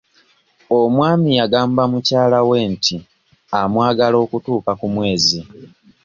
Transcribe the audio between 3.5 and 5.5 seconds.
amwagala okutuuka ku mwezi.